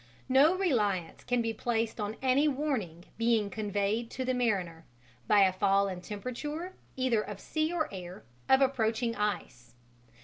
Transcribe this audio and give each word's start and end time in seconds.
"No 0.29 0.55
reliance 0.57 1.23
can 1.23 1.43
be 1.43 1.53
placed 1.53 1.99
on 1.99 2.17
any 2.23 2.47
warning 2.47 3.05
being 3.19 3.51
conveyed 3.51 4.09
to 4.09 4.25
the 4.25 4.33
mariner, 4.33 4.83
by 5.27 5.41
a 5.43 5.53
fall 5.53 5.87
in 5.87 6.01
temperature, 6.01 6.73
either 6.95 7.21
of 7.21 7.39
sea 7.39 7.71
or 7.71 7.87
air, 7.93 8.23
of 8.49 8.61
approaching 8.61 9.15
ice. 9.15 9.75